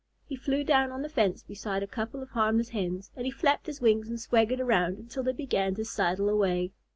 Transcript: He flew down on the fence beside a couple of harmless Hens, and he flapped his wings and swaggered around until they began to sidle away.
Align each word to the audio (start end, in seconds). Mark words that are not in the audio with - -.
He 0.25 0.35
flew 0.35 0.63
down 0.63 0.91
on 0.91 1.03
the 1.03 1.09
fence 1.09 1.43
beside 1.43 1.83
a 1.83 1.85
couple 1.87 2.23
of 2.23 2.31
harmless 2.31 2.69
Hens, 2.69 3.11
and 3.15 3.23
he 3.27 3.31
flapped 3.31 3.67
his 3.67 3.81
wings 3.81 4.09
and 4.09 4.19
swaggered 4.19 4.59
around 4.59 4.97
until 4.97 5.21
they 5.21 5.31
began 5.31 5.75
to 5.75 5.85
sidle 5.85 6.27
away. 6.27 6.71